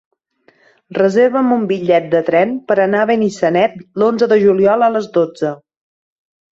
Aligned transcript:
Reserva'm 0.97 1.51
un 1.57 1.67
bitllet 1.73 2.09
de 2.15 2.21
tren 2.31 2.55
per 2.71 2.79
anar 2.87 3.05
a 3.05 3.09
Benissanet 3.13 3.79
l'onze 4.05 4.33
de 4.35 4.43
juliol 4.49 4.89
a 4.89 4.93
les 4.97 5.15
dotze. 5.21 5.59